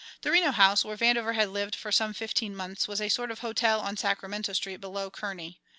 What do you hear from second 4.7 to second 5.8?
below Kearney.